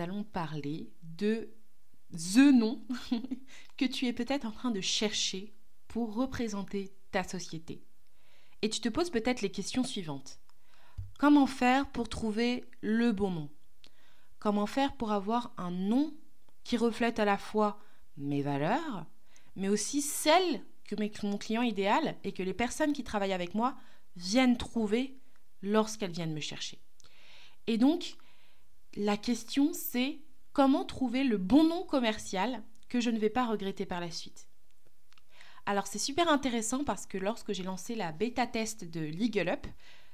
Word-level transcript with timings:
Allons 0.00 0.24
parler 0.24 0.90
de 1.02 1.50
the 2.12 2.52
nom 2.52 2.80
que 3.76 3.84
tu 3.84 4.06
es 4.06 4.12
peut-être 4.12 4.44
en 4.44 4.52
train 4.52 4.70
de 4.70 4.80
chercher 4.80 5.52
pour 5.88 6.14
représenter 6.14 6.92
ta 7.10 7.24
société. 7.24 7.82
Et 8.62 8.70
tu 8.70 8.80
te 8.80 8.88
poses 8.88 9.10
peut-être 9.10 9.42
les 9.42 9.50
questions 9.50 9.84
suivantes. 9.84 10.38
Comment 11.18 11.46
faire 11.46 11.90
pour 11.90 12.08
trouver 12.08 12.64
le 12.80 13.12
bon 13.12 13.30
nom? 13.30 13.50
Comment 14.38 14.66
faire 14.66 14.96
pour 14.96 15.12
avoir 15.12 15.54
un 15.56 15.70
nom 15.70 16.14
qui 16.64 16.76
reflète 16.76 17.18
à 17.18 17.24
la 17.24 17.38
fois 17.38 17.78
mes 18.16 18.42
valeurs, 18.42 19.06
mais 19.56 19.68
aussi 19.68 20.02
celles 20.02 20.62
que 20.84 21.26
mon 21.26 21.38
client 21.38 21.62
idéal 21.62 22.16
et 22.22 22.32
que 22.32 22.42
les 22.42 22.54
personnes 22.54 22.92
qui 22.92 23.04
travaillent 23.04 23.32
avec 23.32 23.54
moi 23.54 23.76
viennent 24.16 24.56
trouver 24.56 25.18
lorsqu'elles 25.62 26.12
viennent 26.12 26.34
me 26.34 26.40
chercher? 26.40 26.78
Et 27.66 27.78
donc, 27.78 28.16
la 28.96 29.16
question, 29.16 29.72
c'est 29.72 30.18
comment 30.52 30.84
trouver 30.84 31.24
le 31.24 31.36
bon 31.36 31.64
nom 31.64 31.84
commercial 31.84 32.62
que 32.88 33.00
je 33.00 33.10
ne 33.10 33.18
vais 33.18 33.30
pas 33.30 33.46
regretter 33.46 33.84
par 33.86 34.00
la 34.00 34.10
suite. 34.10 34.48
Alors 35.66 35.86
c'est 35.86 35.98
super 35.98 36.28
intéressant 36.28 36.84
parce 36.84 37.06
que 37.06 37.18
lorsque 37.18 37.52
j'ai 37.52 37.64
lancé 37.64 37.94
la 37.94 38.12
bêta 38.12 38.46
test 38.46 38.84
de 38.84 39.00
Legal 39.00 39.48
Up, 39.48 39.66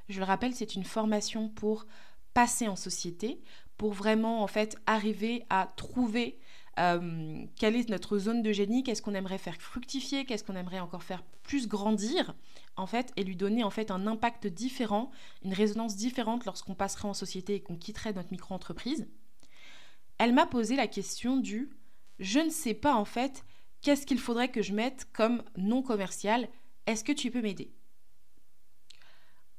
je 0.08 0.18
le 0.18 0.24
rappelle, 0.24 0.54
c'est 0.54 0.74
une 0.74 0.84
formation 0.84 1.48
pour 1.48 1.86
passer 2.34 2.66
en 2.68 2.76
société, 2.76 3.40
pour 3.76 3.92
vraiment 3.92 4.42
en 4.42 4.46
fait 4.46 4.76
arriver 4.86 5.44
à 5.50 5.72
trouver 5.76 6.38
euh, 6.78 7.44
quelle 7.56 7.76
est 7.76 7.88
notre 7.90 8.18
zone 8.18 8.42
de 8.42 8.52
génie, 8.52 8.82
qu'est-ce 8.82 9.02
qu'on 9.02 9.14
aimerait 9.14 9.38
faire 9.38 9.56
fructifier, 9.56 10.24
qu'est-ce 10.24 10.44
qu'on 10.44 10.56
aimerait 10.56 10.80
encore 10.80 11.02
faire 11.02 11.22
plus 11.42 11.68
grandir, 11.68 12.34
en 12.76 12.86
fait, 12.86 13.12
et 13.16 13.24
lui 13.24 13.36
donner 13.36 13.62
en 13.62 13.70
fait 13.70 13.90
un 13.90 14.06
impact 14.06 14.46
différent, 14.46 15.10
une 15.44 15.52
résonance 15.52 15.96
différente 15.96 16.46
lorsqu'on 16.46 16.74
passerait 16.74 17.08
en 17.08 17.14
société 17.14 17.56
et 17.56 17.60
qu'on 17.60 17.76
quitterait 17.76 18.14
notre 18.14 18.32
micro-entreprise? 18.32 19.06
Elle 20.18 20.32
m'a 20.32 20.46
posé 20.46 20.76
la 20.76 20.86
question 20.86 21.36
du 21.36 21.70
je 22.18 22.38
ne 22.38 22.50
sais 22.50 22.74
pas 22.74 22.94
en 22.94 23.04
fait 23.04 23.44
qu'est-ce 23.80 24.06
qu'il 24.06 24.20
faudrait 24.20 24.50
que 24.50 24.62
je 24.62 24.72
mette 24.72 25.08
comme 25.12 25.42
nom 25.56 25.82
commercial, 25.82 26.48
est-ce 26.86 27.04
que 27.04 27.12
tu 27.12 27.30
peux 27.30 27.42
m'aider 27.42 27.72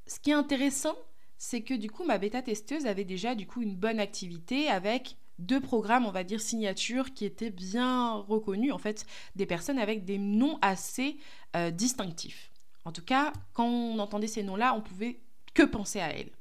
Ce 0.06 0.18
qui 0.18 0.30
est 0.30 0.34
intéressant, 0.34 0.96
c'est 1.36 1.62
que 1.62 1.74
du 1.74 1.90
coup 1.90 2.04
ma 2.04 2.18
bêta 2.18 2.42
testeuse 2.42 2.86
avait 2.86 3.04
déjà 3.04 3.34
du 3.34 3.46
coup 3.46 3.62
une 3.62 3.76
bonne 3.76 4.00
activité 4.00 4.68
avec 4.68 5.16
deux 5.38 5.60
programmes, 5.60 6.06
on 6.06 6.10
va 6.10 6.24
dire, 6.24 6.40
signature 6.40 7.12
qui 7.12 7.24
étaient 7.24 7.50
bien 7.50 8.12
reconnus, 8.12 8.72
en 8.72 8.78
fait, 8.78 9.06
des 9.36 9.46
personnes 9.46 9.78
avec 9.78 10.04
des 10.04 10.18
noms 10.18 10.58
assez 10.62 11.16
euh, 11.56 11.70
distinctifs. 11.70 12.50
En 12.84 12.92
tout 12.92 13.04
cas, 13.04 13.32
quand 13.52 13.66
on 13.66 13.98
entendait 13.98 14.26
ces 14.26 14.42
noms-là, 14.42 14.74
on 14.74 14.80
pouvait 14.80 15.20
que 15.54 15.62
penser 15.62 16.00
à 16.00 16.10
elles. 16.10 16.32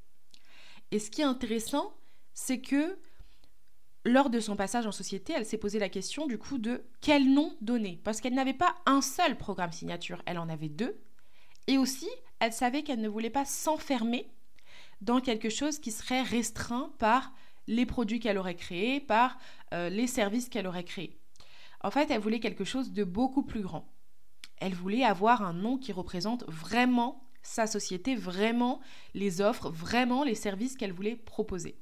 Et 0.91 0.99
ce 0.99 1.09
qui 1.09 1.21
est 1.21 1.25
intéressant, 1.25 1.93
c'est 2.33 2.59
que 2.59 2.97
lors 4.05 4.29
de 4.29 4.39
son 4.39 4.55
passage 4.55 4.85
en 4.85 4.91
société, 4.91 5.33
elle 5.35 5.45
s'est 5.45 5.57
posé 5.57 5.79
la 5.79 5.89
question 5.89 6.27
du 6.27 6.37
coup 6.37 6.57
de 6.57 6.83
quel 7.01 7.33
nom 7.33 7.55
donner. 7.61 7.99
Parce 8.03 8.19
qu'elle 8.19 8.33
n'avait 8.33 8.53
pas 8.53 8.75
un 8.85 9.01
seul 9.01 9.37
programme 9.37 9.71
signature, 9.71 10.21
elle 10.25 10.37
en 10.37 10.49
avait 10.49 10.69
deux. 10.69 10.99
Et 11.67 11.77
aussi, 11.77 12.09
elle 12.39 12.51
savait 12.51 12.83
qu'elle 12.83 12.99
ne 12.99 13.07
voulait 13.07 13.29
pas 13.29 13.45
s'enfermer 13.45 14.29
dans 15.01 15.21
quelque 15.21 15.49
chose 15.49 15.79
qui 15.79 15.91
serait 15.91 16.21
restreint 16.21 16.91
par 16.99 17.31
les 17.67 17.85
produits 17.85 18.19
qu'elle 18.19 18.37
aurait 18.37 18.55
créés, 18.55 18.99
par 18.99 19.37
euh, 19.73 19.89
les 19.89 20.07
services 20.07 20.49
qu'elle 20.49 20.67
aurait 20.67 20.83
créés. 20.83 21.19
En 21.81 21.91
fait, 21.91 22.09
elle 22.11 22.21
voulait 22.21 22.39
quelque 22.39 22.63
chose 22.63 22.91
de 22.91 23.03
beaucoup 23.03 23.43
plus 23.43 23.61
grand. 23.61 23.93
Elle 24.57 24.73
voulait 24.73 25.03
avoir 25.03 25.41
un 25.41 25.53
nom 25.53 25.77
qui 25.77 25.91
représente 25.91 26.45
vraiment 26.47 27.27
sa 27.41 27.67
société, 27.67 28.15
vraiment 28.15 28.79
les 29.13 29.41
offres, 29.41 29.69
vraiment 29.69 30.23
les 30.23 30.35
services 30.35 30.77
qu'elle 30.77 30.93
voulait 30.93 31.17
proposer. 31.17 31.77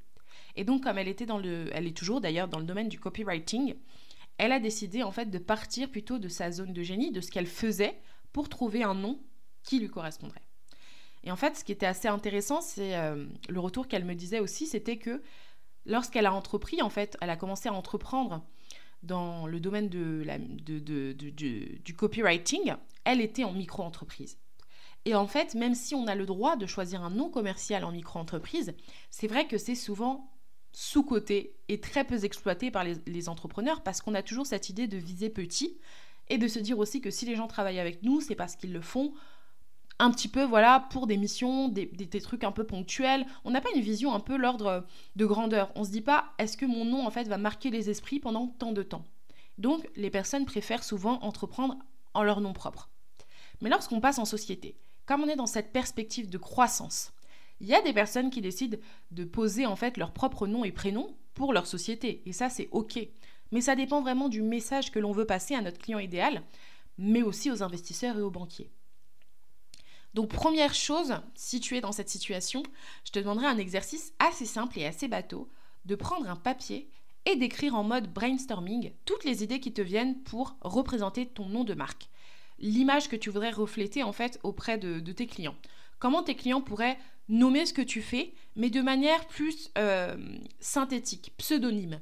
Et 0.55 0.63
donc, 0.63 0.83
comme 0.83 0.97
elle 0.97 1.07
était 1.07 1.27
dans 1.27 1.37
le, 1.37 1.69
elle 1.71 1.87
est 1.87 1.95
toujours 1.95 2.19
d'ailleurs 2.19 2.47
dans 2.47 2.59
le 2.59 2.65
domaine 2.65 2.89
du 2.89 2.99
copywriting, 2.99 3.75
elle 4.37 4.51
a 4.51 4.59
décidé 4.59 5.03
en 5.03 5.11
fait 5.11 5.29
de 5.29 5.37
partir 5.37 5.89
plutôt 5.89 6.17
de 6.17 6.27
sa 6.27 6.51
zone 6.51 6.73
de 6.73 6.81
génie, 6.81 7.11
de 7.11 7.21
ce 7.21 7.29
qu'elle 7.29 7.45
faisait, 7.45 8.01
pour 8.33 8.49
trouver 8.49 8.83
un 8.83 8.95
nom 8.95 9.19
qui 9.63 9.79
lui 9.79 9.89
correspondrait. 9.89 10.41
Et 11.23 11.31
en 11.31 11.35
fait, 11.35 11.55
ce 11.55 11.63
qui 11.63 11.71
était 11.71 11.85
assez 11.85 12.07
intéressant, 12.07 12.61
c'est 12.61 12.95
euh, 12.95 13.27
le 13.47 13.59
retour 13.59 13.87
qu'elle 13.87 14.05
me 14.05 14.15
disait 14.15 14.39
aussi, 14.39 14.65
c'était 14.65 14.97
que 14.97 15.21
lorsqu'elle 15.85 16.25
a 16.25 16.33
entrepris, 16.33 16.81
en 16.81 16.89
fait, 16.89 17.17
elle 17.21 17.29
a 17.29 17.35
commencé 17.35 17.69
à 17.69 17.73
entreprendre 17.73 18.43
dans 19.03 19.47
le 19.47 19.59
domaine 19.59 19.89
du 19.89 20.25
copywriting, 21.97 22.75
elle 23.03 23.21
était 23.21 23.43
en 23.43 23.53
micro-entreprise. 23.53 24.37
Et 25.05 25.15
en 25.15 25.25
fait, 25.25 25.55
même 25.55 25.73
si 25.73 25.95
on 25.95 26.05
a 26.07 26.13
le 26.13 26.27
droit 26.27 26.55
de 26.55 26.67
choisir 26.67 27.01
un 27.03 27.09
nom 27.09 27.29
commercial 27.29 27.83
en 27.83 27.91
micro-entreprise, 27.91 28.73
c'est 29.09 29.27
vrai 29.27 29.47
que 29.47 29.57
c'est 29.57 29.75
souvent 29.75 30.31
sous-coté 30.73 31.55
et 31.67 31.79
très 31.81 32.03
peu 32.03 32.23
exploité 32.23 32.69
par 32.71 32.83
les 32.83 33.29
entrepreneurs 33.29 33.81
parce 33.81 34.01
qu'on 34.01 34.13
a 34.13 34.21
toujours 34.21 34.45
cette 34.45 34.69
idée 34.69 34.87
de 34.87 34.97
viser 34.97 35.29
petit 35.29 35.79
et 36.29 36.37
de 36.37 36.47
se 36.47 36.59
dire 36.59 36.79
aussi 36.79 37.01
que 37.01 37.09
si 37.09 37.25
les 37.25 37.35
gens 37.35 37.47
travaillent 37.47 37.79
avec 37.79 38.03
nous, 38.03 38.21
c'est 38.21 38.35
parce 38.35 38.55
qu'ils 38.55 38.71
le 38.71 38.81
font 38.81 39.13
un 40.01 40.09
petit 40.09 40.27
peu, 40.27 40.43
voilà, 40.43 40.87
pour 40.89 41.05
des 41.05 41.15
missions, 41.15 41.67
des, 41.67 41.87
trucs 42.21 42.43
un 42.43 42.51
peu 42.51 42.63
ponctuels. 42.63 43.23
On 43.45 43.51
n'a 43.51 43.61
pas 43.61 43.69
une 43.75 43.81
vision 43.81 44.13
un 44.15 44.19
peu 44.19 44.35
l'ordre 44.35 44.83
de 45.15 45.25
grandeur. 45.27 45.71
On 45.75 45.83
se 45.83 45.91
dit 45.91 46.01
pas, 46.01 46.33
est-ce 46.39 46.57
que 46.57 46.65
mon 46.65 46.85
nom, 46.85 47.05
en 47.05 47.11
fait, 47.11 47.27
va 47.27 47.37
marquer 47.37 47.69
les 47.69 47.91
esprits 47.91 48.19
pendant 48.19 48.47
tant 48.47 48.71
de 48.71 48.81
temps? 48.81 49.05
Donc, 49.59 49.87
les 49.95 50.09
personnes 50.09 50.45
préfèrent 50.45 50.83
souvent 50.83 51.19
entreprendre 51.21 51.77
en 52.15 52.23
leur 52.23 52.41
nom 52.41 52.51
propre. 52.51 52.89
Mais 53.61 53.69
lorsqu'on 53.69 54.01
passe 54.01 54.17
en 54.17 54.25
société, 54.25 54.75
comme 55.05 55.21
on 55.21 55.27
est 55.27 55.35
dans 55.35 55.45
cette 55.45 55.71
perspective 55.71 56.31
de 56.31 56.39
croissance, 56.39 57.13
il 57.59 57.67
y 57.67 57.75
a 57.75 57.81
des 57.83 57.93
personnes 57.93 58.31
qui 58.31 58.41
décident 58.41 58.79
de 59.11 59.23
poser 59.23 59.67
en 59.67 59.75
fait 59.75 59.97
leur 59.97 60.13
propre 60.13 60.47
nom 60.47 60.65
et 60.65 60.71
prénom 60.71 61.15
pour 61.35 61.53
leur 61.53 61.67
société. 61.67 62.23
Et 62.25 62.33
ça, 62.33 62.49
c'est 62.49 62.69
OK. 62.71 62.99
Mais 63.51 63.61
ça 63.61 63.75
dépend 63.75 64.01
vraiment 64.01 64.29
du 64.29 64.41
message 64.41 64.89
que 64.91 64.97
l'on 64.97 65.11
veut 65.11 65.25
passer 65.25 65.53
à 65.53 65.61
notre 65.61 65.77
client 65.77 65.99
idéal, 65.99 66.41
mais 66.97 67.21
aussi 67.21 67.51
aux 67.51 67.61
investisseurs 67.61 68.17
et 68.17 68.21
aux 68.21 68.31
banquiers. 68.31 68.71
Donc 70.13 70.29
première 70.29 70.73
chose, 70.73 71.15
si 71.35 71.59
tu 71.59 71.77
es 71.77 71.81
dans 71.81 71.91
cette 71.91 72.09
situation, 72.09 72.63
je 73.05 73.11
te 73.11 73.19
demanderai 73.19 73.47
un 73.47 73.57
exercice 73.57 74.13
assez 74.19 74.45
simple 74.45 74.79
et 74.79 74.85
assez 74.85 75.07
bateau, 75.07 75.49
de 75.85 75.95
prendre 75.95 76.29
un 76.29 76.35
papier 76.35 76.89
et 77.25 77.35
d'écrire 77.35 77.75
en 77.75 77.83
mode 77.83 78.11
brainstorming 78.11 78.91
toutes 79.05 79.23
les 79.23 79.43
idées 79.43 79.59
qui 79.59 79.73
te 79.73 79.81
viennent 79.81 80.21
pour 80.23 80.55
représenter 80.61 81.27
ton 81.27 81.45
nom 81.45 81.63
de 81.63 81.73
marque. 81.73 82.09
L'image 82.59 83.09
que 83.09 83.15
tu 83.15 83.29
voudrais 83.29 83.51
refléter 83.51 84.03
en 84.03 84.11
fait 84.11 84.39
auprès 84.43 84.77
de, 84.77 84.99
tes 85.11 85.27
clients. 85.27 85.55
Comment 85.99 86.23
tes 86.23 86.35
clients 86.35 86.61
pourraient 86.61 86.97
nommer 87.29 87.65
ce 87.65 87.73
que 87.73 87.81
tu 87.81 88.01
fais, 88.01 88.33
mais 88.55 88.69
de 88.69 88.81
manière 88.81 89.25
plus 89.27 89.71
euh, 89.77 90.17
synthétique, 90.59 91.33
pseudonyme. 91.37 92.01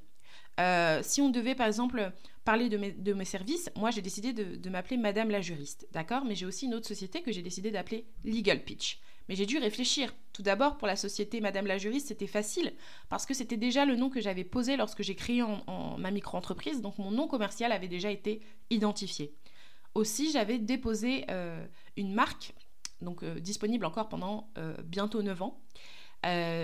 Euh, 0.59 1.01
si 1.03 1.21
on 1.21 1.29
devait 1.29 1.55
par 1.55 1.67
exemple 1.67 2.11
parler 2.45 2.69
de 2.69 3.13
mes, 3.13 3.25
services, 3.25 3.69
moi 3.75 3.91
j'ai 3.91 4.01
décidé 4.01 4.33
de, 4.33 4.69
m'appeler 4.69 4.97
Madame 4.97 5.29
la 5.29 5.41
juriste, 5.41 5.87
d'accord? 5.91 6.25
Mais 6.25 6.35
j'ai 6.35 6.45
aussi 6.45 6.65
une 6.65 6.73
autre 6.73 6.87
société 6.87 7.21
que 7.21 7.31
j'ai 7.31 7.41
décidé 7.41 7.71
d'appeler 7.71 8.07
Legal 8.23 8.63
Pitch. 8.63 8.99
Mais 9.27 9.35
j'ai 9.35 9.45
dû 9.45 9.59
réfléchir. 9.59 10.13
Tout 10.33 10.41
d'abord, 10.41 10.77
pour 10.77 10.87
la 10.87 10.95
société 10.95 11.39
Madame 11.39 11.67
la 11.67 11.77
juriste, 11.77 12.07
c'était 12.07 12.27
facile 12.27 12.73
parce 13.09 13.27
que 13.27 13.35
c'était 13.35 13.57
déjà 13.57 13.85
le 13.85 13.95
nom 13.95 14.09
que 14.09 14.19
j'avais 14.19 14.43
posé 14.43 14.75
lorsque 14.75 15.03
j'ai 15.03 15.15
créé 15.15 15.43
en, 15.43 15.97
ma 15.99 16.09
micro-entreprise, 16.09 16.81
donc 16.81 16.97
mon 16.97 17.11
nom 17.11 17.27
commercial 17.27 17.71
avait 17.71 17.87
déjà 17.87 18.09
été 18.09 18.41
identifié. 18.71 19.35
Aussi, 19.93 20.31
j'avais 20.31 20.57
déposé 20.57 21.25
euh, 21.29 21.63
une 21.97 22.13
marque, 22.13 22.53
donc 23.01 23.23
euh, 23.23 23.39
disponible 23.39 23.85
encore 23.85 24.09
pendant 24.09 24.49
euh, 24.57 24.75
bientôt 24.83 25.21
9 25.21 25.41
ans, 25.41 25.61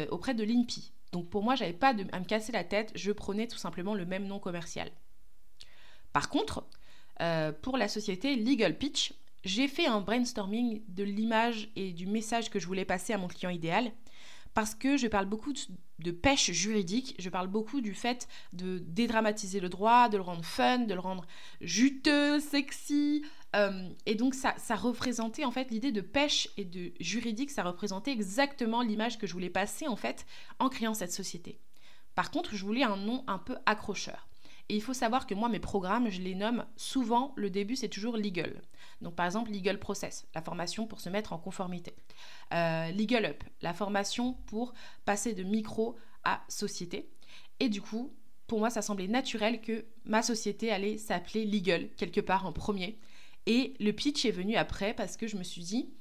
auprès 0.09 0.33
de 0.33 0.43
l'INPI. 0.43 0.91
Donc 1.11 1.29
pour 1.29 1.43
moi, 1.43 1.55
j'avais 1.55 1.73
pas 1.73 1.89
à 1.89 2.19
me 2.19 2.25
casser 2.25 2.51
la 2.51 2.63
tête, 2.63 2.91
je 2.95 3.11
prenais 3.11 3.47
tout 3.47 3.57
simplement 3.57 3.93
le 3.93 4.05
même 4.05 4.25
nom 4.25 4.39
commercial. 4.39 4.91
Par 6.15 6.29
contre, 6.29 6.63
euh, 7.19 7.51
pour 7.51 7.75
la 7.75 7.89
société 7.89 8.37
Legal 8.37 8.77
Pitch, 8.77 9.11
j'ai 9.43 9.67
fait 9.67 9.85
un 9.85 9.99
brainstorming 9.99 10.81
de 10.87 11.03
l'image 11.03 11.69
et 11.75 11.91
du 11.91 12.07
message 12.07 12.49
que 12.49 12.57
je 12.57 12.67
voulais 12.67 12.85
passer 12.85 13.11
à 13.11 13.17
mon 13.17 13.27
client 13.27 13.49
idéal 13.49 13.91
parce 14.53 14.75
que 14.75 14.95
je 14.95 15.07
parle 15.07 15.25
beaucoup 15.25 15.51
de 15.99 16.11
pêche 16.11 16.51
juridique, 16.51 17.15
je 17.19 17.29
parle 17.29 17.49
beaucoup 17.49 17.81
du 17.81 17.93
fait 17.93 18.29
de 18.53 18.77
dédramatiser 18.79 19.59
le 19.59 19.67
droit, 19.67 20.07
de 20.07 20.15
le 20.15 20.23
rendre 20.23 20.45
fun, 20.45 20.85
de 20.85 20.93
le 20.93 21.01
rendre 21.01 21.25
juteux, 21.59 22.39
sexy. 22.39 23.25
Euh, 23.57 23.89
et 24.05 24.15
donc 24.15 24.35
ça, 24.35 24.55
ça 24.57 24.75
représentait 24.75 25.43
en 25.43 25.51
fait 25.51 25.69
l'idée 25.69 25.91
de 25.91 25.99
pêche 25.99 26.47
et 26.55 26.63
de 26.63 26.93
juridique, 27.01 27.51
ça 27.51 27.63
représentait 27.63 28.11
exactement 28.11 28.81
l'image 28.81 29.17
que 29.17 29.27
je 29.27 29.33
voulais 29.33 29.49
passer 29.49 29.89
en 29.89 29.97
fait 29.97 30.25
en 30.59 30.69
créant 30.69 30.93
cette 30.93 31.11
société. 31.11 31.59
Par 32.15 32.31
contre, 32.31 32.55
je 32.55 32.63
voulais 32.63 32.83
un 32.83 32.95
nom 32.95 33.25
un 33.27 33.37
peu 33.37 33.57
accrocheur. 33.65 34.29
Et 34.69 34.75
il 34.75 34.81
faut 34.81 34.93
savoir 34.93 35.27
que 35.27 35.35
moi, 35.35 35.47
mes 35.47 35.59
programmes, 35.59 36.09
je 36.09 36.21
les 36.21 36.33
nomme 36.33 36.65
souvent, 36.75 37.33
le 37.35 37.49
début, 37.49 37.75
c'est 37.75 37.89
toujours 37.89 38.17
legal. 38.17 38.61
Donc, 39.01 39.15
par 39.15 39.25
exemple, 39.25 39.51
legal 39.51 39.79
process, 39.79 40.25
la 40.33 40.41
formation 40.41 40.87
pour 40.87 41.01
se 41.01 41.09
mettre 41.09 41.33
en 41.33 41.37
conformité. 41.37 41.93
Euh, 42.53 42.91
legal 42.91 43.25
up, 43.25 43.43
la 43.61 43.73
formation 43.73 44.33
pour 44.47 44.73
passer 45.05 45.33
de 45.33 45.43
micro 45.43 45.97
à 46.23 46.41
société. 46.49 47.09
Et 47.59 47.69
du 47.69 47.81
coup, 47.81 48.11
pour 48.47 48.59
moi, 48.59 48.69
ça 48.69 48.81
semblait 48.81 49.07
naturel 49.07 49.61
que 49.61 49.85
ma 50.03 50.21
société 50.21 50.71
allait 50.71 50.97
s'appeler 50.97 51.45
legal, 51.45 51.89
quelque 51.97 52.21
part 52.21 52.45
en 52.45 52.51
premier. 52.51 52.99
Et 53.45 53.75
le 53.79 53.91
pitch 53.91 54.25
est 54.25 54.31
venu 54.31 54.55
après 54.55 54.93
parce 54.93 55.17
que 55.17 55.27
je 55.27 55.37
me 55.37 55.43
suis 55.43 55.61
dit, 55.61 55.93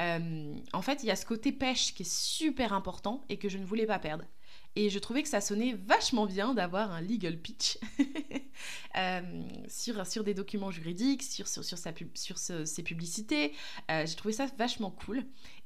euh, 0.00 0.54
en 0.72 0.82
fait, 0.82 1.02
il 1.02 1.06
y 1.06 1.10
a 1.10 1.16
ce 1.16 1.26
côté 1.26 1.52
pêche 1.52 1.94
qui 1.94 2.02
est 2.02 2.10
super 2.10 2.72
important 2.72 3.24
et 3.28 3.36
que 3.36 3.48
je 3.48 3.58
ne 3.58 3.64
voulais 3.64 3.86
pas 3.86 3.98
perdre. 3.98 4.24
Et 4.74 4.88
je 4.88 4.98
trouvais 4.98 5.22
que 5.22 5.28
ça 5.28 5.40
sonnait 5.40 5.74
vachement 5.74 6.26
bien 6.26 6.54
d'avoir 6.54 6.92
un 6.92 7.00
legal 7.00 7.36
pitch 7.38 7.78
euh, 8.96 9.20
sur, 9.68 10.06
sur 10.06 10.24
des 10.24 10.34
documents 10.34 10.70
juridiques, 10.70 11.22
sur, 11.22 11.46
sur, 11.46 11.64
sur, 11.64 11.78
ses 11.78 12.82
publicités. 12.82 13.52
Euh, 13.90 14.06
j'ai 14.06 14.16
trouvé 14.16 14.32
ça 14.32 14.46
vachement 14.58 14.90
cool. 14.90 15.18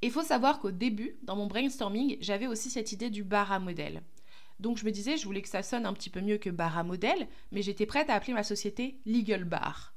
Et 0.03 0.07
il 0.07 0.11
faut 0.11 0.23
savoir 0.23 0.59
qu'au 0.59 0.73
début, 0.73 1.17
dans 1.23 1.37
mon 1.37 1.47
brainstorming, 1.47 2.17
j'avais 2.21 2.49
aussi 2.49 2.69
cette 2.69 2.93
idée 2.93 3.11
du 3.11 3.23
bar 3.23 3.53
à 3.53 3.61
modèle. 3.61 4.03
Donc 4.59 4.79
je 4.79 4.85
me 4.85 4.91
disais, 4.91 5.17
je 5.17 5.25
voulais 5.25 5.43
que 5.43 5.49
ça 5.49 5.63
sonne 5.63 5.87
un 5.87 5.93
petit 5.93 6.11
peu 6.11 6.21
mieux 6.21 6.39
que 6.39 6.51
bar 6.51 6.79
à 6.79 6.83
modèle, 6.83 7.29
mais 7.53 7.63
j'étais 7.63 7.87
prête 7.87 8.11
à 8.11 8.15
appeler 8.15 8.33
ma 8.33 8.43
société 8.43 8.99
Legal 9.05 9.45
Bar. 9.45 9.96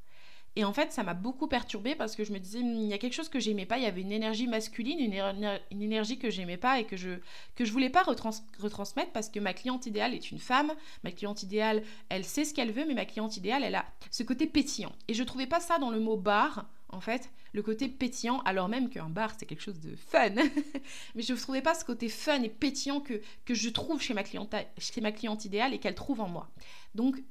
Et 0.56 0.66
en 0.66 0.74
fait, 0.74 0.92
ça 0.92 1.04
m'a 1.04 1.14
beaucoup 1.14 1.48
perturbée 1.48 1.96
parce 1.96 2.16
que 2.16 2.24
je 2.24 2.34
me 2.34 2.40
disais, 2.40 2.60
il 2.60 2.88
y 2.88 2.94
a 2.94 2.98
quelque 2.98 3.14
chose 3.14 3.30
que 3.30 3.40
j'aimais 3.40 3.66
pas. 3.66 3.78
Il 3.78 3.84
y 3.84 3.88
avait 3.88 4.02
une 4.02 4.12
énergie 4.12 4.48
masculine, 4.48 5.00
une, 5.00 5.82
énergie 5.82 6.18
que 6.18 6.30
j'aimais 6.30 6.58
pas 6.58 6.80
et 6.80 6.86
que 6.86 6.98
je 6.98 7.20
que 7.56 7.66
je 7.66 7.72
voulais 7.72 7.90
pas 7.90 8.04
retransmettre 8.04 9.12
parce 9.12 9.30
que 9.30 9.40
ma 9.40 9.54
cliente 9.54 9.86
idéale 9.86 10.14
est 10.14 10.32
une 10.32 10.40
femme. 10.40 10.74
Ma 11.04 11.12
cliente 11.12 11.44
idéale, 11.44 11.84
elle 12.10 12.26
sait 12.26 12.46
ce 12.46 12.54
qu'elle 12.54 12.72
veut, 12.72 12.86
mais 12.86 12.96
ma 12.96 13.06
cliente 13.06 13.38
idéale, 13.38 13.64
elle 13.64 13.76
a 13.76 13.86
ce 14.12 14.24
côté 14.24 14.48
pétillant. 14.48 14.94
Et 15.08 15.14
je 15.14 15.24
trouvais 15.24 15.48
pas 15.48 15.60
ça 15.60 15.78
dans 15.78 15.92
le 15.92 16.00
mot 16.00 16.18
bar. 16.18 16.66
En 16.92 17.02
fait, 17.02 17.30
le 17.54 17.62
côté 17.62 17.88
pétillant, 17.88 18.40
alors 18.46 18.68
même 18.68 18.90
qu'un 18.90 19.10
bar, 19.10 19.34
c'est 19.38 19.46
quelque 19.46 19.62
chose 19.62 19.80
de 19.80 19.96
fun. 19.96 20.30
mais 21.16 21.22
je 21.22 21.34
ne 21.34 21.38
trouvais 21.38 21.62
pas 21.62 21.76
ce 21.76 21.86
côté 21.86 22.10
fun 22.10 22.42
et 22.42 22.50
pétillant 22.50 23.00
que, 23.00 23.22
que 23.46 23.54
je 23.54 23.70
trouve 23.70 24.02
chez 24.02 24.16
ma, 24.16 24.24
cliente, 24.24 24.56
chez 24.80 25.02
ma 25.02 25.12
cliente 25.12 25.46
idéale 25.46 25.76
et 25.76 25.78
qu'elle 25.78 25.94
trouve 25.94 26.22
en 26.22 26.28
moi. 26.28 26.50
Donc, 26.96 27.22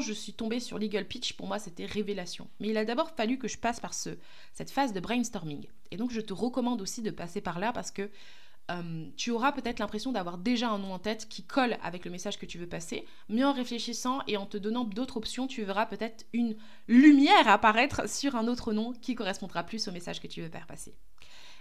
je 0.00 0.12
suis 0.12 0.32
tombée 0.32 0.60
sur 0.60 0.78
Legal 0.78 1.06
Pitch, 1.06 1.32
pour 1.32 1.46
moi, 1.46 1.58
c'était 1.58 1.86
révélation. 1.86 2.48
Mais 2.60 2.68
il 2.68 2.76
a 2.76 2.84
d'abord 2.84 3.10
fallu 3.10 3.38
que 3.38 3.48
je 3.48 3.58
passe 3.58 3.80
par 3.80 3.94
ce, 3.94 4.10
cette 4.52 4.70
phase 4.70 4.92
de 4.92 5.00
brainstorming. 5.00 5.66
Et 5.90 5.96
donc, 5.96 6.10
je 6.10 6.20
te 6.20 6.32
recommande 6.32 6.82
aussi 6.82 7.02
de 7.02 7.10
passer 7.10 7.40
par 7.40 7.58
là 7.58 7.72
parce 7.72 7.90
que 7.90 8.10
euh, 8.70 9.06
tu 9.16 9.30
auras 9.30 9.52
peut-être 9.52 9.78
l'impression 9.78 10.12
d'avoir 10.12 10.36
déjà 10.36 10.68
un 10.68 10.78
nom 10.78 10.92
en 10.92 10.98
tête 10.98 11.26
qui 11.28 11.42
colle 11.42 11.78
avec 11.82 12.04
le 12.04 12.10
message 12.10 12.38
que 12.38 12.44
tu 12.44 12.58
veux 12.58 12.68
passer, 12.68 13.06
mais 13.30 13.42
en 13.42 13.52
réfléchissant 13.52 14.20
et 14.26 14.36
en 14.36 14.44
te 14.44 14.58
donnant 14.58 14.84
d'autres 14.84 15.16
options, 15.16 15.46
tu 15.46 15.64
verras 15.64 15.86
peut-être 15.86 16.26
une 16.34 16.54
lumière 16.86 17.48
apparaître 17.48 18.08
sur 18.08 18.36
un 18.36 18.46
autre 18.46 18.74
nom 18.74 18.92
qui 18.92 19.14
correspondra 19.14 19.62
plus 19.62 19.88
au 19.88 19.92
message 19.92 20.20
que 20.20 20.26
tu 20.26 20.42
veux 20.42 20.50
faire 20.50 20.66
passer. 20.66 20.94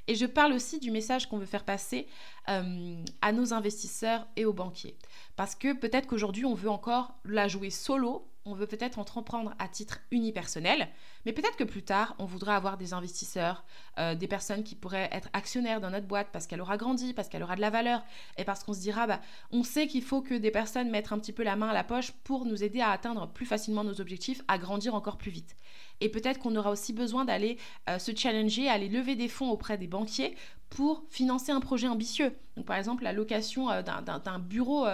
Et 0.07 0.15
je 0.15 0.25
parle 0.25 0.54
aussi 0.54 0.80
du 0.80 0.92
message 0.92 1.27
qu'on 1.27 1.38
veut 1.38 1.45
faire 1.45 1.65
passer 1.65 2.07
euh, 2.50 2.95
à 3.21 3.31
nos 3.31 3.54
investisseurs 3.54 4.25
et 4.36 4.45
aux 4.45 4.54
banquiers. 4.54 4.98
Parce 5.36 5.56
que 5.56 5.74
peut-être 5.74 6.07
qu'aujourd'hui, 6.07 6.45
on 6.45 6.54
veut 6.54 6.69
encore 6.69 7.13
la 7.25 7.48
jouer 7.48 7.69
solo, 7.69 8.27
on 8.45 8.54
veut 8.54 8.68
peut-être 8.68 9.00
entreprendre 9.00 9.54
à 9.59 9.68
titre 9.68 10.00
unipersonnel, 10.12 10.88
mais 11.27 11.33
peut-être 11.33 11.57
que 11.57 11.65
plus 11.65 11.83
tard, 11.83 12.15
on 12.19 12.25
voudra 12.25 12.56
avoir 12.56 12.77
des 12.77 12.94
investisseurs, 12.94 13.65
euh, 14.00 14.15
des 14.15 14.27
personnes 14.27 14.63
qui 14.63 14.75
pourraient 14.75 15.09
être 15.12 15.27
actionnaires 15.33 15.81
dans 15.81 15.89
notre 15.89 16.07
boîte 16.07 16.29
parce 16.31 16.47
qu'elle 16.47 16.62
aura 16.62 16.77
grandi, 16.77 17.13
parce 17.13 17.27
qu'elle 17.27 17.44
aura 17.44 17.57
de 17.57 17.59
la 17.59 17.69
valeur, 17.69 18.01
et 18.38 18.45
parce 18.45 18.63
qu'on 18.63 18.71
se 18.71 18.79
dira, 18.79 19.07
bah, 19.07 19.19
on 19.51 19.63
sait 19.63 19.88
qu'il 19.88 20.03
faut 20.03 20.21
que 20.21 20.35
des 20.35 20.51
personnes 20.51 20.89
mettent 20.89 21.12
un 21.12 21.19
petit 21.19 21.33
peu 21.33 21.44
la 21.44 21.57
main 21.57 21.68
à 21.68 21.74
la 21.74 21.83
poche 21.83 22.13
pour 22.24 22.45
nous 22.45 22.63
aider 22.63 22.79
à 22.79 22.91
atteindre 22.91 23.27
plus 23.27 23.45
facilement 23.45 23.83
nos 23.83 24.00
objectifs, 24.00 24.41
à 24.47 24.57
grandir 24.57 24.95
encore 24.95 25.18
plus 25.18 25.31
vite. 25.31 25.57
Et 26.00 26.07
peut-être 26.07 26.39
qu'on 26.39 26.56
aura 26.56 26.71
aussi 26.71 26.94
besoin 26.94 27.25
d'aller 27.25 27.57
euh, 27.89 28.00
se 28.00 28.15
challenger, 28.15 28.69
aller 28.69 28.88
lever 28.88 29.15
des 29.15 29.27
fonds 29.27 29.50
auprès 29.50 29.77
des 29.77 29.88
banquiers 29.88 30.33
pour 30.69 31.03
financer 31.09 31.51
un 31.51 31.59
projet 31.59 31.88
ambitieux. 31.88 32.33
Donc, 32.56 32.65
par 32.65 32.77
exemple, 32.77 33.03
la 33.03 33.13
location 33.13 33.69
euh, 33.71 33.81
d'un 33.81 34.39
bureau 34.39 34.85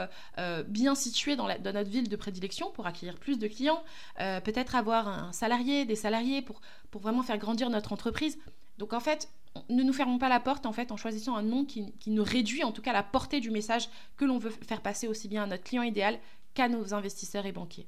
bien 0.67 0.95
situé 0.95 1.35
dans, 1.35 1.47
notre 1.47 1.89
ville 1.89 2.09
de 2.09 2.15
prédilection 2.15 2.71
pour 2.71 2.87
accueillir 2.87 3.17
plus 3.17 3.37
de 3.37 3.47
clients, 3.47 3.83
peut-être 4.17 4.75
avoir 4.75 5.07
un 5.07 5.33
salarié, 5.33 5.85
des 5.85 5.95
salariés 5.95 6.22
pour, 6.41 6.61
vraiment 7.01 7.23
faire 7.23 7.37
grandir 7.37 7.69
notre 7.69 7.93
entreprise. 7.93 8.37
Donc, 8.77 8.93
en 8.93 8.99
fait, 8.99 9.29
ne 9.69 9.83
nous 9.83 9.93
fermons 9.93 10.17
pas 10.17 10.29
la 10.29 10.39
porte 10.39 10.65
en 10.65 10.73
fait 10.73 10.91
en 10.91 10.97
choisissant 10.97 11.35
un 11.35 11.43
nom 11.43 11.65
qui, 11.65 11.91
qui 11.99 12.09
nous 12.09 12.23
réduit 12.23 12.63
en 12.63 12.71
tout 12.71 12.81
cas 12.81 12.91
la 12.91 13.03
portée 13.03 13.39
du 13.39 13.51
message 13.51 13.87
que 14.17 14.25
l'on 14.25 14.39
veut 14.39 14.49
faire 14.49 14.81
passer 14.81 15.07
aussi 15.07 15.27
bien 15.27 15.43
à 15.43 15.47
notre 15.47 15.63
client 15.63 15.83
idéal 15.83 16.19
qu'à 16.55 16.67
nos 16.67 16.93
investisseurs 16.93 17.45
et 17.45 17.51
banquiers. 17.51 17.87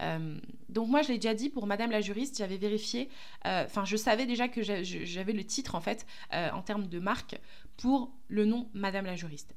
Euh, 0.00 0.38
donc 0.68 0.88
moi, 0.88 1.02
je 1.02 1.08
l'ai 1.08 1.18
déjà 1.18 1.34
dit 1.34 1.48
pour 1.48 1.66
Madame 1.66 1.90
la 1.90 2.00
juriste, 2.00 2.38
j'avais 2.38 2.56
vérifié, 2.56 3.08
euh, 3.46 3.64
enfin 3.64 3.84
je 3.84 3.96
savais 3.96 4.26
déjà 4.26 4.48
que 4.48 4.62
j'avais 4.62 5.32
le 5.32 5.44
titre 5.44 5.74
en 5.74 5.80
fait 5.80 6.06
euh, 6.32 6.50
en 6.52 6.62
termes 6.62 6.86
de 6.86 6.98
marque 6.98 7.38
pour 7.76 8.12
le 8.28 8.44
nom 8.44 8.68
Madame 8.72 9.06
la 9.06 9.16
juriste. 9.16 9.54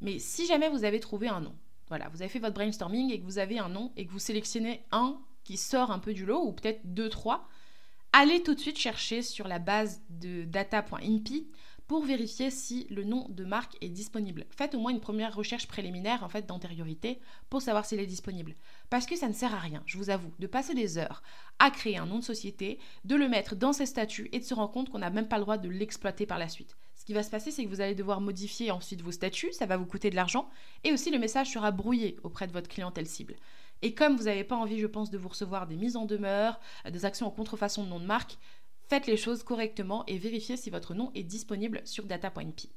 Mais 0.00 0.18
si 0.18 0.46
jamais 0.46 0.68
vous 0.68 0.84
avez 0.84 1.00
trouvé 1.00 1.28
un 1.28 1.40
nom, 1.40 1.54
voilà, 1.88 2.08
vous 2.08 2.22
avez 2.22 2.28
fait 2.28 2.38
votre 2.38 2.54
brainstorming 2.54 3.12
et 3.12 3.20
que 3.20 3.24
vous 3.24 3.38
avez 3.38 3.58
un 3.58 3.68
nom 3.68 3.92
et 3.96 4.06
que 4.06 4.12
vous 4.12 4.18
sélectionnez 4.18 4.82
un 4.92 5.20
qui 5.44 5.56
sort 5.56 5.90
un 5.90 5.98
peu 5.98 6.14
du 6.14 6.26
lot 6.26 6.44
ou 6.44 6.52
peut-être 6.52 6.80
deux, 6.84 7.08
trois, 7.08 7.48
allez 8.12 8.42
tout 8.42 8.54
de 8.54 8.60
suite 8.60 8.78
chercher 8.78 9.22
sur 9.22 9.48
la 9.48 9.58
base 9.58 10.02
de 10.10 10.44
data.inpi 10.44 11.48
pour 11.92 12.04
vérifier 12.04 12.50
si 12.50 12.86
le 12.88 13.04
nom 13.04 13.26
de 13.28 13.44
marque 13.44 13.76
est 13.82 13.88
disponible. 13.88 14.46
Faites 14.50 14.74
au 14.74 14.80
moins 14.80 14.92
une 14.92 15.00
première 15.00 15.34
recherche 15.34 15.68
préliminaire 15.68 16.24
en 16.24 16.28
fait 16.28 16.46
d'antériorité 16.46 17.20
pour 17.50 17.60
savoir 17.60 17.84
s'il 17.84 18.00
est 18.00 18.06
disponible. 18.06 18.54
Parce 18.88 19.04
que 19.04 19.16
ça 19.16 19.28
ne 19.28 19.34
sert 19.34 19.54
à 19.54 19.58
rien, 19.58 19.82
je 19.84 19.98
vous 19.98 20.08
avoue, 20.08 20.32
de 20.38 20.46
passer 20.46 20.74
des 20.74 20.96
heures 20.96 21.22
à 21.58 21.70
créer 21.70 21.98
un 21.98 22.06
nom 22.06 22.18
de 22.18 22.24
société, 22.24 22.78
de 23.04 23.14
le 23.14 23.28
mettre 23.28 23.56
dans 23.56 23.74
ses 23.74 23.86
statuts 23.86 24.30
et 24.32 24.38
de 24.38 24.44
se 24.44 24.54
rendre 24.54 24.72
compte 24.72 24.88
qu'on 24.88 25.00
n'a 25.00 25.10
même 25.10 25.28
pas 25.28 25.36
le 25.36 25.42
droit 25.42 25.58
de 25.58 25.68
l'exploiter 25.68 26.24
par 26.24 26.38
la 26.38 26.48
suite. 26.48 26.76
Ce 26.96 27.04
qui 27.04 27.14
va 27.14 27.24
se 27.24 27.30
passer, 27.30 27.50
c'est 27.50 27.64
que 27.64 27.68
vous 27.68 27.80
allez 27.80 27.96
devoir 27.96 28.20
modifier 28.20 28.70
ensuite 28.70 29.02
vos 29.02 29.10
statuts, 29.10 29.52
ça 29.52 29.66
va 29.66 29.76
vous 29.76 29.86
coûter 29.86 30.08
de 30.08 30.14
l'argent, 30.14 30.48
et 30.84 30.92
aussi 30.92 31.10
le 31.10 31.18
message 31.18 31.50
sera 31.50 31.72
brouillé 31.72 32.16
auprès 32.22 32.46
de 32.46 32.52
votre 32.52 32.68
clientèle 32.68 33.08
cible. 33.08 33.34
Et 33.82 33.94
comme 33.94 34.16
vous 34.16 34.24
n'avez 34.24 34.44
pas 34.44 34.56
envie, 34.56 34.78
je 34.78 34.86
pense, 34.86 35.10
de 35.10 35.18
vous 35.18 35.28
recevoir 35.28 35.66
des 35.66 35.76
mises 35.76 35.96
en 35.96 36.06
demeure, 36.06 36.60
des 36.90 37.04
actions 37.04 37.26
en 37.26 37.30
contrefaçon 37.30 37.84
de 37.84 37.88
nom 37.88 38.00
de 38.00 38.06
marque, 38.06 38.38
Faites 38.92 39.06
les 39.06 39.16
choses 39.16 39.42
correctement 39.42 40.04
et 40.06 40.18
vérifiez 40.18 40.58
si 40.58 40.68
votre 40.68 40.92
nom 40.92 41.10
est 41.14 41.22
disponible 41.22 41.80
sur 41.86 42.04
data.p. 42.04 42.68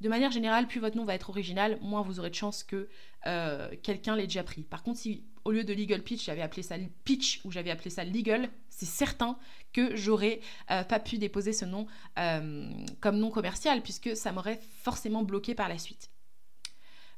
De 0.00 0.08
manière 0.08 0.30
générale, 0.30 0.68
plus 0.68 0.78
votre 0.78 0.96
nom 0.96 1.04
va 1.04 1.16
être 1.16 1.30
original, 1.30 1.80
moins 1.82 2.02
vous 2.02 2.20
aurez 2.20 2.30
de 2.30 2.36
chances 2.36 2.62
que 2.62 2.88
euh, 3.26 3.68
quelqu'un 3.82 4.14
l'ait 4.14 4.28
déjà 4.28 4.44
pris. 4.44 4.62
Par 4.62 4.84
contre, 4.84 5.00
si 5.00 5.24
au 5.44 5.50
lieu 5.50 5.64
de 5.64 5.74
legal 5.74 6.04
pitch, 6.04 6.26
j'avais 6.26 6.42
appelé 6.42 6.62
ça 6.62 6.76
pitch 7.02 7.40
ou 7.44 7.50
j'avais 7.50 7.72
appelé 7.72 7.90
ça 7.90 8.04
legal, 8.04 8.50
c'est 8.68 8.86
certain 8.86 9.36
que 9.72 9.96
j'aurais 9.96 10.38
euh, 10.70 10.84
pas 10.84 11.00
pu 11.00 11.18
déposer 11.18 11.52
ce 11.52 11.64
nom 11.64 11.88
euh, 12.20 12.70
comme 13.00 13.18
nom 13.18 13.30
commercial 13.30 13.82
puisque 13.82 14.16
ça 14.16 14.30
m'aurait 14.30 14.60
forcément 14.84 15.24
bloqué 15.24 15.56
par 15.56 15.68
la 15.68 15.78
suite. 15.78 16.12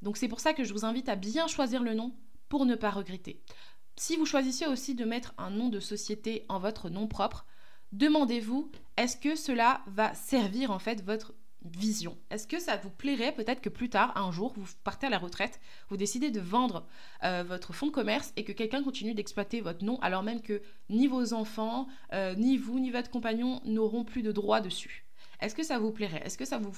Donc 0.01 0.17
c'est 0.17 0.29
pour 0.29 0.41
ça 0.41 0.55
que 0.55 0.65
je 0.65 0.73
vous 0.73 0.87
invite 0.87 1.11
à 1.11 1.15
bien 1.15 1.47
choisir 1.47 1.83
le 1.83 1.93
nom 1.93 2.15
pour 2.51 2.67
ne 2.67 2.75
pas 2.75 2.91
regretter. 2.91 3.41
Si 3.97 4.17
vous 4.17 4.27
choisissez 4.27 4.67
aussi 4.67 4.95
de 4.95 5.07
mettre 5.07 5.33
un 5.39 5.51
nom 5.51 5.71
de 5.71 5.81
société 5.81 6.45
en 6.51 6.59
votre 6.59 6.91
nom 6.91 7.07
propre, 7.07 7.47
demandez-vous, 7.93 8.71
est-ce 8.99 9.17
que 9.17 9.35
cela 9.35 9.81
va 9.87 10.13
servir 10.15 10.71
en 10.71 10.79
fait 10.79 11.03
votre 11.03 11.33
vision? 11.65 12.19
Est-ce 12.31 12.47
que 12.47 12.59
ça 12.59 12.77
vous 12.77 12.91
plairait 12.91 13.33
peut-être 13.33 13.61
que 13.61 13.69
plus 13.69 13.89
tard, 13.89 14.17
un 14.17 14.33
jour, 14.33 14.53
vous 14.57 14.67
partez 14.83 15.07
à 15.07 15.11
la 15.11 15.19
retraite, 15.19 15.61
vous 15.91 15.97
décidez 15.97 16.31
de 16.31 16.41
vendre 16.41 16.87
euh, 17.23 17.45
votre 17.47 17.73
fonds 17.73 17.87
de 17.87 17.93
commerce 17.93 18.33
et 18.37 18.45
que 18.45 18.53
quelqu'un 18.53 18.83
continue 18.83 19.15
d'exploiter 19.15 19.61
votre 19.61 19.85
nom 19.85 19.99
alors 20.01 20.23
même 20.23 20.43
que 20.43 20.61
ni 20.89 21.07
vos 21.07 21.33
enfants, 21.33 21.87
euh, 22.13 22.35
ni 22.35 22.57
vous, 22.57 22.81
ni 22.81 22.91
votre 22.91 23.11
compagnon 23.11 23.61
n'auront 23.65 24.05
plus 24.05 24.23
de 24.23 24.33
droit 24.33 24.61
dessus? 24.61 25.07
Est-ce 25.41 25.55
que 25.55 25.63
ça 25.63 25.79
vous 25.79 25.93
plairait? 25.93 26.23
Est-ce 26.25 26.39
que 26.39 26.45
ça 26.45 26.59
vous 26.59 26.73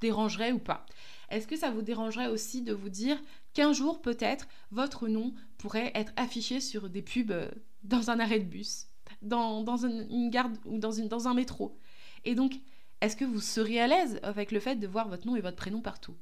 dérangerait 0.00 0.52
ou 0.52 0.58
pas 0.58 0.86
Est-ce 1.30 1.46
que 1.46 1.56
ça 1.56 1.70
vous 1.70 1.82
dérangerait 1.82 2.28
aussi 2.28 2.62
de 2.62 2.72
vous 2.72 2.88
dire 2.88 3.18
qu'un 3.54 3.72
jour 3.72 4.00
peut-être 4.00 4.46
votre 4.70 5.08
nom 5.08 5.34
pourrait 5.58 5.92
être 5.94 6.12
affiché 6.16 6.60
sur 6.60 6.88
des 6.88 7.02
pubs 7.02 7.30
euh, 7.30 7.50
dans 7.82 8.10
un 8.10 8.20
arrêt 8.20 8.40
de 8.40 8.44
bus 8.44 8.86
dans, 9.22 9.64
une, 9.76 10.30
garde 10.30 10.56
ou 10.64 10.78
dans, 10.78 10.92
une, 10.92 11.08
dans 11.08 11.28
un 11.28 11.34
métro? 11.34 11.78
Et 12.24 12.34
donc, 12.34 12.54
est-ce 13.00 13.16
que 13.16 13.24
vous 13.24 13.40
seriez 13.40 13.80
à 13.80 13.86
l'aise 13.86 14.20
avec 14.22 14.52
le 14.52 14.60
fait 14.60 14.76
de 14.76 14.86
voir 14.86 15.08
votre 15.08 15.26
nom 15.26 15.36
et 15.36 15.40
votre 15.40 15.56
prénom 15.56 15.80
partout? 15.80 16.14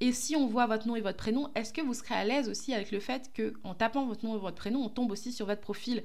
Et 0.00 0.12
si 0.12 0.34
on 0.34 0.46
voit 0.46 0.66
votre 0.66 0.88
nom 0.88 0.96
et 0.96 1.00
votre 1.00 1.18
prénom, 1.18 1.50
est-ce 1.54 1.72
que 1.72 1.80
vous 1.80 1.94
serez 1.94 2.14
à 2.14 2.24
l'aise 2.24 2.48
aussi 2.48 2.74
avec 2.74 2.90
le 2.90 2.98
fait 2.98 3.30
que 3.32 3.54
en 3.62 3.74
tapant 3.74 4.06
votre 4.06 4.24
nom 4.24 4.34
et 4.34 4.38
votre 4.38 4.56
prénom, 4.56 4.84
on 4.84 4.88
tombe 4.88 5.12
aussi 5.12 5.32
sur 5.32 5.46
votre 5.46 5.60
profil 5.60 6.02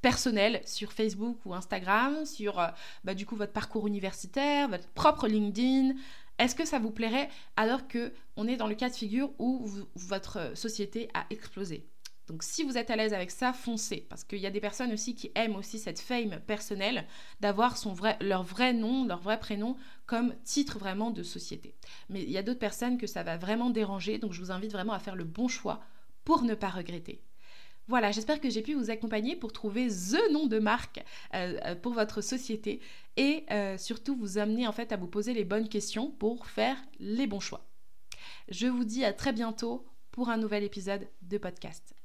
personnel 0.00 0.62
sur 0.64 0.92
Facebook 0.92 1.38
ou 1.44 1.54
Instagram, 1.54 2.24
sur 2.24 2.58
euh, 2.58 2.68
bah, 3.04 3.14
du 3.14 3.26
coup 3.26 3.36
votre 3.36 3.52
parcours 3.52 3.86
universitaire, 3.86 4.68
votre 4.68 4.88
propre 4.88 5.28
LinkedIn. 5.28 5.94
Est-ce 6.40 6.54
que 6.54 6.64
ça 6.64 6.78
vous 6.78 6.90
plairait 6.90 7.28
alors 7.56 7.86
que 7.86 8.14
on 8.36 8.48
est 8.48 8.56
dans 8.56 8.66
le 8.66 8.74
cas 8.74 8.88
de 8.88 8.94
figure 8.94 9.30
où 9.38 9.68
votre 9.94 10.56
société 10.56 11.10
a 11.12 11.26
explosé? 11.28 11.86
Donc 12.28 12.42
si 12.42 12.64
vous 12.64 12.78
êtes 12.78 12.88
à 12.90 12.96
l'aise 12.96 13.12
avec 13.12 13.30
ça, 13.30 13.52
foncez. 13.52 14.06
Parce 14.08 14.24
qu'il 14.24 14.38
y 14.38 14.46
a 14.46 14.50
des 14.50 14.60
personnes 14.60 14.92
aussi 14.92 15.14
qui 15.14 15.30
aiment 15.34 15.56
aussi 15.56 15.78
cette 15.78 16.00
fame 16.00 16.40
personnelle, 16.46 17.06
d'avoir 17.40 17.76
leur 18.22 18.42
vrai 18.42 18.72
nom, 18.72 19.04
leur 19.04 19.20
vrai 19.20 19.38
prénom 19.38 19.76
comme 20.06 20.34
titre 20.44 20.78
vraiment 20.78 21.10
de 21.10 21.22
société. 21.22 21.74
Mais 22.08 22.22
il 22.22 22.30
y 22.30 22.38
a 22.38 22.42
d'autres 22.42 22.58
personnes 22.58 22.96
que 22.96 23.06
ça 23.06 23.22
va 23.22 23.36
vraiment 23.36 23.68
déranger, 23.68 24.16
donc 24.16 24.32
je 24.32 24.40
vous 24.40 24.50
invite 24.50 24.72
vraiment 24.72 24.94
à 24.94 24.98
faire 24.98 25.16
le 25.16 25.24
bon 25.24 25.46
choix 25.46 25.80
pour 26.24 26.42
ne 26.42 26.54
pas 26.54 26.70
regretter. 26.70 27.20
Voilà, 27.90 28.12
j'espère 28.12 28.40
que 28.40 28.48
j'ai 28.48 28.62
pu 28.62 28.74
vous 28.74 28.88
accompagner 28.88 29.34
pour 29.34 29.52
trouver 29.52 29.88
THE 29.88 30.32
nom 30.32 30.46
de 30.46 30.60
marque 30.60 31.04
euh, 31.34 31.58
euh, 31.64 31.74
pour 31.74 31.92
votre 31.92 32.20
société 32.20 32.80
et 33.16 33.44
euh, 33.50 33.76
surtout 33.78 34.14
vous 34.14 34.38
amener 34.38 34.68
en 34.68 34.72
fait 34.72 34.92
à 34.92 34.96
vous 34.96 35.08
poser 35.08 35.34
les 35.34 35.44
bonnes 35.44 35.68
questions 35.68 36.08
pour 36.08 36.46
faire 36.46 36.76
les 37.00 37.26
bons 37.26 37.40
choix. 37.40 37.66
Je 38.48 38.68
vous 38.68 38.84
dis 38.84 39.04
à 39.04 39.12
très 39.12 39.32
bientôt 39.32 39.84
pour 40.12 40.28
un 40.28 40.36
nouvel 40.36 40.62
épisode 40.62 41.08
de 41.22 41.36
podcast. 41.36 41.96